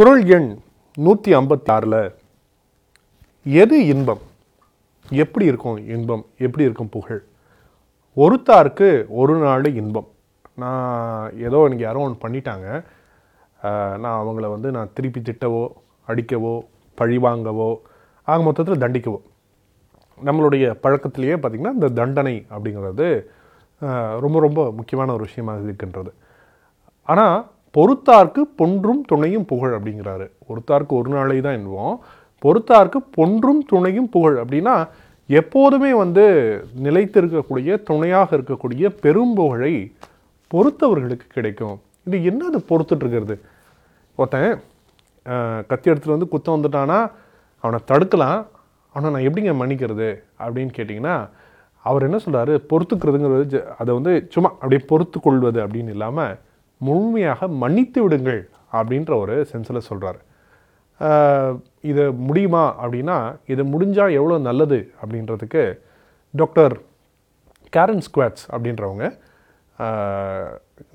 [0.00, 0.46] குரல் எண்
[1.04, 1.96] நூற்றி ஐம்பத்தி ஆறில்
[3.62, 4.22] எது இன்பம்?
[5.22, 6.22] எப்படி இருக்கும் இன்பம்?
[6.46, 7.20] எப்படி இருக்கும் புகழ்?
[8.22, 8.88] ஒருத்தாருக்கு
[9.22, 10.08] ஒரு நாள் இன்பம்.
[10.62, 12.66] நான் ஏதோ எனக்கு யாரோ ஒன்று பண்ணிட்டாங்க.
[14.02, 15.62] நான் அவங்கள வந்து நான் திருப்பி திட்டவோ
[16.12, 16.54] அடிக்கவோ
[17.02, 17.70] பழிவாங்கவோ
[18.28, 19.20] ஆக மொத்தத்தில் தண்டிக்கவோ.
[20.28, 23.08] நம்மளுடைய பழக்கத்திலேயே பார்த்திங்கன்னா இந்த தண்டனை அப்படிங்கிறது
[24.26, 26.12] ரொம்ப ரொம்ப முக்கியமான ஒரு விஷயமாக இருக்கின்றது.
[27.12, 27.38] ஆனால்
[27.76, 30.26] பொறுத்தார்க்கு பொன்றும் துணையும் புகழ் அப்படிங்கிறாரு.
[30.50, 31.94] ஒருத்தார்க்கு ஒரு நாளை தான் என்போம்.
[32.44, 34.74] பொறுத்தார்க்கு பொன்றும் துணையும் புகழ் அப்படின்னா
[35.28, 36.24] எப்போதுமே வந்து
[36.86, 39.74] நிலைத்திருக்கக்கூடிய துணையாக இருக்கக்கூடிய பெரும் புகழை
[40.50, 41.76] பொறுத்தவர்களுக்கு கிடைக்கும்.
[42.06, 43.36] இது என்னது அது பொறுத்துட்ருக்கிறது
[44.18, 44.50] ஒருத்தன்
[45.70, 46.98] கத்தி எடுத்துட்டு வந்து குத்தம் வந்துட்டானா
[47.64, 48.40] அவனை தடுக்கலாம்.
[48.94, 50.08] அவனை நான் எப்படிங்க மன்னிக்கிறது
[50.44, 51.16] அப்படின்னு கேட்டிங்கன்னா
[51.84, 56.34] அவர் என்ன சொல்கிறாரு பொறுத்துக்கிறதுங்கிறது அதை வந்து சும்மா அப்படியே பொறுத்து கொள்வது அப்படின்னு இல்லாமல்
[56.80, 60.20] முழுமையாக மன்னித்து விடுங்கள் அப்படின்ற ஒரு சென்ஸில் சொல்கிறாரு
[61.80, 63.16] இது முடியுமா அப்படின்னா
[63.46, 65.62] இது முடிஞ்சால் எவ்வளோ நல்லது அப்படின்றதுக்கு
[66.34, 66.74] டாக்டர்
[67.72, 69.04] கேரன் ஸ்குவாட்ஸ் அப்படின்றவங்க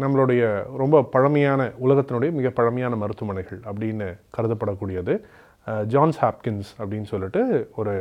[0.02, 0.44] நம்மளுடைய
[0.78, 5.14] ரொம்ப பழமையான உலகத்தினுடைய மிக பழமையான மருத்துவமனைகள் அப்படின்னு கருதப்படக்கூடியது
[5.88, 7.42] ஜான்ஸ் ஹாப்கின்ஸ் அப்படின்னு சொல்லிட்டு
[7.76, 7.94] ஒரு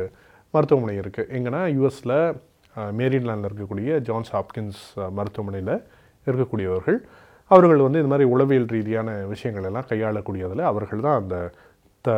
[0.53, 2.17] மருத்துவமனை இருக்குது எங்கன்னா யூஎஸில்
[2.99, 4.81] மேரிலாண்டில் இருக்கக்கூடிய ஜான்ஸ் ஹாப்கின்ஸ்
[5.17, 5.75] மருத்துவமனையில்
[6.27, 6.99] இருக்கக்கூடியவர்கள்.
[7.51, 11.35] அவர்கள் வந்து இந்த மாதிரி உளவியல் ரீதியான விஷயங்கள் எல்லாம் கையாளக்கூடியதில் அவர்கள் தான் அந்த
[12.05, 12.11] த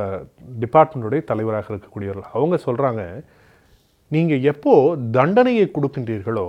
[0.59, 2.31] டிபார்ட்மெண்ட்டுடைய தலைவராக இருக்கக்கூடியவர்கள்.
[2.33, 3.01] அவங்க சொல்கிறாங்க
[4.11, 6.47] நீங்கள் எப்போது தண்டனையை கொடுக்கின்றீர்களோ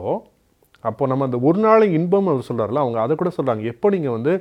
[0.84, 4.32] அப்போ நம்ம அந்த ஒரு நாளை இன்பம் அவர் சொல்கிறாரில்ல அவங்க அதை கூட சொல்கிறாங்க எப்போ நீங்கள் வந்து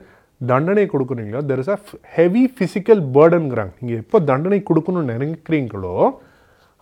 [0.41, 1.77] தண்டனை கொடுக்குறீங்களோ there is a
[2.15, 5.95] heavy physical பேர்டனுங்கிறாங்க நீங்கள் எப்போ தண்டனை கொடுக்கணும்னு நினைக்கிறீங்களோ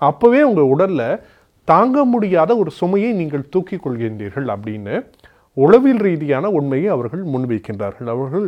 [0.01, 1.21] அப்போவே உங்கள் உடலில்
[1.67, 4.95] தாங்க முடியாத ஒரு சுமையை நீங்கள் தூக்கி கொள்கின்றீர்கள் அப்படின்னு
[5.63, 8.09] உளவியல் ரீதியான உண்மையை அவர்கள் முன்வைக்கின்றார்கள்.
[8.15, 8.47] அவர்கள்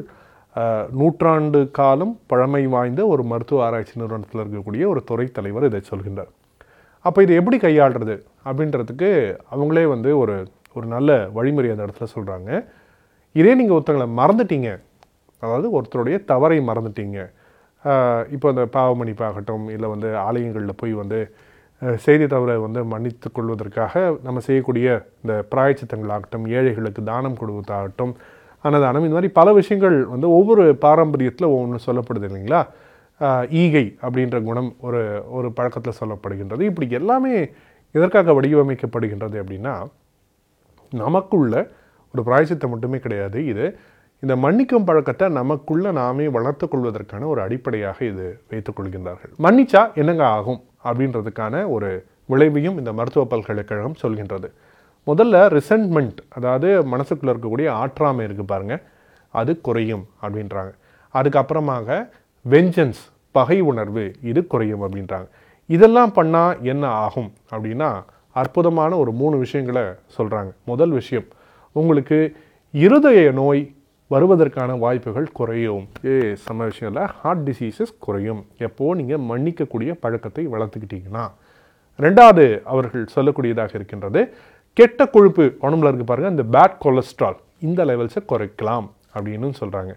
[0.99, 6.31] நூற்றாண்டு காலம் பழமை வாய்ந்த ஒரு மருத்துவ ஆராய்ச்சி நிறுவனத்தில் இருக்கக்கூடிய ஒரு துறை தலைவர் இதை சொல்கின்றார்.
[7.05, 8.15] அப்போ இதை எப்படி கையாளுறது?
[8.49, 9.09] அப்படின்றதுக்கு
[9.53, 10.35] அவங்களே வந்து ஒரு
[10.77, 12.49] ஒரு நல்ல வழிமுறை அந்த இடத்துல சொல்கிறாங்க
[13.39, 14.69] இதே நீங்கள் ஒருத்தங்களை மறந்துட்டீங்க.
[15.43, 17.19] அதாவது ஒருத்தருடைய தவறை மறந்துட்டீங்க.
[18.35, 21.19] இப்போ அந்த பாவமணிப்பாகட்டும் இல்லை வந்து ஆலயங்களில் போய் வந்து
[22.05, 23.93] செய்தி தவறை வந்து மன்னித்து கொள்வதற்காக
[24.23, 24.87] நம்ம செய்யக்கூடிய
[25.23, 28.13] இந்த பிராயச்சித்தங்களாகட்டும் ஏழைகளுக்கு தானம் கொடுவதாகட்டும்
[28.65, 32.61] அன்னதானம் இந்த மாதிரி பல விஷயங்கள் வந்து ஒவ்வொரு பாரம்பரியத்தில் ஒவ்வொன்று சொல்லப்படுது இல்லைங்களா?
[33.61, 35.01] ஈகை அப்படின்ற குணம் ஒரு
[35.37, 36.61] ஒரு பழக்கத்தில் சொல்லப்படுகின்றது.
[36.71, 37.33] இப்படி எல்லாமே
[37.95, 39.75] எதற்காக வடிவமைக்கப்படுகின்றது அப்படின்னா
[40.93, 41.53] நமக்குள்ள
[42.13, 43.39] ஒரு பிராயசித்தம் மட்டுமே கிடையாது.
[43.45, 43.65] இது
[44.19, 49.33] இந்த மன்னிக்கும் பழக்கத்தை நமக்குள்ள நாமே வளர்த்து கொள்வதற்கான ஒரு அடிப்படையாக இது வைத்துக் கொள்கின்றார்கள்.
[49.39, 50.63] மன்னிச்சா என்னங்க ஆகும்?
[50.83, 54.47] அப்படின்றதுக்கான ஒரு விளைவையும் இந்த மருத்துவ பல்கலைக்கழகம் சொல்கின்றது.
[55.07, 58.81] முதல்ல ரிசன்ட்மெண்ட் அதாவது மனசுக்குள்ள இருக்கக்கூடிய ஆற்றாமை இருக்கு பாருங்க.
[59.29, 60.71] அது குறையும் அப்படின்றாங்க.
[61.13, 62.09] அதுக்கப்புறமாக
[62.49, 65.27] வெஞ்சன்ஸ் பகை உணர்வு இது குறையும் அப்படின்றாங்க.
[65.65, 69.83] இதெல்லாம் பண்ணால் என்ன ஆகும் அப்படின்னா அற்புதமான ஒரு மூணு விஷயங்களை
[70.17, 71.25] சொல்கிறாங்க முதல் விஷயம்
[71.71, 72.35] உங்களுக்கு
[72.71, 73.75] இருதய நோய்
[74.13, 75.85] வருவதற்கான வாய்ப்புகள் குறையும்.
[76.09, 76.13] ஏ
[76.43, 78.41] சம விஷயம் இல்லை ஹார்ட் டிசீசஸ் குறையும்.
[78.67, 81.23] எப்போ நீங்கள் மன்னிக்கக்கூடிய பழக்கத்தை வளர்த்துக்கிட்டீங்கன்னா.
[82.05, 84.21] ரெண்டாவது அவர்கள் சொல்லக்கூடியதாக இருக்கின்றது
[84.77, 87.37] கெட்ட கொழுப்பு உடம்புல இருக்கு பாருங்கள் இந்த பேட் கொலஸ்ட்ரால்
[87.67, 89.93] இந்த லெவல்ஸை குறைக்கலாம் அப்படின்னு சொல்கிறாங்க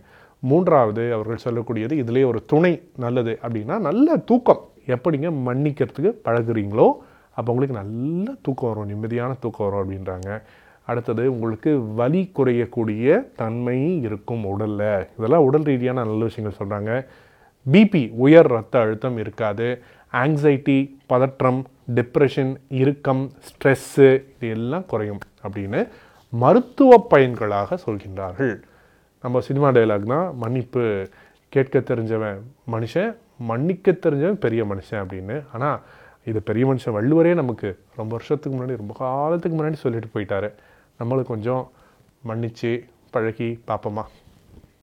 [0.51, 2.73] மூன்றாவது அவர்கள் சொல்லக்கூடியது இதிலே ஒரு துணை
[3.05, 4.63] நல்லது அப்படின்னா நல்ல தூக்கம்.
[4.95, 6.89] எப்போ நீங்கள் மன்னிக்கிறதுக்கு பழகுறீங்களோ
[7.37, 10.31] அப்போ உங்களுக்கு நல்ல தூக்கம் வரும் நிம்மதியான தூக்கம் வரும் அப்படின்றாங்க.
[10.91, 11.71] அடுத்தது உங்களுக்கு
[12.01, 15.07] வலி குறையக்கூடிய தன்மை இருக்கும் உடலில்.
[15.19, 16.93] இதெல்லாம் உடல் ரீதியான நல்ல விஷயங்கள் சொல்கிறாங்க
[17.67, 19.69] பிபி உயர் ரத்த அழுத்தம் இருக்காது.
[20.23, 20.79] ஆங்ஸைட்டி
[21.11, 21.61] பதற்றம்
[21.97, 25.81] டிப்ரெஷன் இறுக்கம் ஸ்ட்ரெஸ்ஸு இது எல்லாம் குறையும் அப்படின்னு
[26.43, 28.55] மருத்துவ பயன்களாக சொல்கின்றார்கள்.
[29.25, 30.85] நம்ம சினிமா டயலாக்னா மன்னிப்பு
[31.55, 32.39] கேட்க தெரிஞ்சவன்
[32.75, 33.11] மனுஷன்
[33.51, 35.37] மன்னிக்க தெரிஞ்சவன் பெரிய மனுஷன் அப்படின்னு.
[35.55, 35.79] ஆனால்
[36.31, 37.69] இது பெரிய மனுஷன் வள்ளுவரே நமக்கு
[38.01, 40.51] ரொம்ப வருஷத்துக்கு முன்னாடி ரொம்ப காலத்துக்கு முன்னாடி சொல்லிட்டு போயிட்டாரு.
[41.01, 41.71] நம்மளுக்கு கொஞ்சம்
[42.23, 42.71] மன்னித்து
[43.11, 44.05] பழகி பார்ப்போமா?